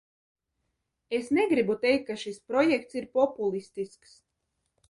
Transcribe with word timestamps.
Es 1.17 1.29
negribu 1.39 1.77
teikt, 1.85 2.07
ka 2.09 2.17
šis 2.23 2.41
projekts 2.53 3.01
ir 3.03 3.09
populistisks. 3.21 4.21